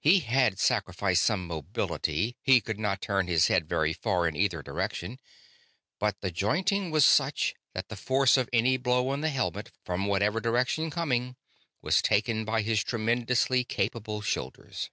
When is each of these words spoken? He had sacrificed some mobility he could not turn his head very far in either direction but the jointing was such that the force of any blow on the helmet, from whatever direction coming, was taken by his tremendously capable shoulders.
He 0.00 0.18
had 0.18 0.58
sacrificed 0.58 1.22
some 1.22 1.46
mobility 1.46 2.36
he 2.42 2.60
could 2.60 2.80
not 2.80 3.00
turn 3.00 3.28
his 3.28 3.46
head 3.46 3.68
very 3.68 3.92
far 3.92 4.26
in 4.26 4.34
either 4.34 4.64
direction 4.64 5.20
but 6.00 6.20
the 6.22 6.32
jointing 6.32 6.90
was 6.90 7.04
such 7.06 7.54
that 7.72 7.88
the 7.88 7.94
force 7.94 8.36
of 8.36 8.50
any 8.52 8.76
blow 8.76 9.10
on 9.10 9.20
the 9.20 9.28
helmet, 9.28 9.70
from 9.84 10.06
whatever 10.06 10.40
direction 10.40 10.90
coming, 10.90 11.36
was 11.82 12.02
taken 12.02 12.44
by 12.44 12.62
his 12.62 12.82
tremendously 12.82 13.62
capable 13.62 14.22
shoulders. 14.22 14.90